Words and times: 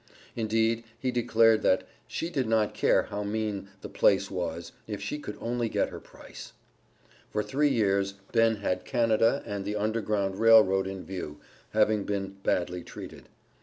Indeed 0.35 0.83
he 0.97 1.11
declared 1.11 1.61
that 1.61 1.87
"she 2.07 2.31
did 2.31 2.47
not 2.47 2.73
care 2.73 3.03
how 3.03 3.21
mean 3.21 3.69
the 3.81 3.87
place 3.87 4.31
was, 4.31 4.71
if 4.87 4.99
she 4.99 5.19
could 5.19 5.37
only 5.39 5.69
get 5.69 5.89
her 5.89 5.99
price." 5.99 6.53
For 7.29 7.43
three 7.43 7.69
years 7.69 8.15
Ben 8.31 8.55
had 8.55 8.83
Canada 8.83 9.43
and 9.45 9.63
the 9.63 9.75
Underground 9.75 10.39
Rail 10.39 10.63
Road 10.63 10.87
in 10.87 11.05
view, 11.05 11.39
having 11.73 12.03
been 12.03 12.37
"badly 12.41 12.81
treated." 12.83 13.29